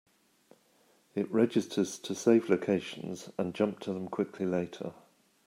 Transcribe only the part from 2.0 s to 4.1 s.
save locations and jump to them